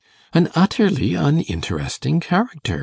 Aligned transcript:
'An 0.33 0.49
utterly 0.55 1.13
uninteresting 1.13 2.19
character! 2.21 2.79